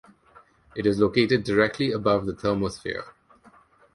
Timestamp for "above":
1.91-2.25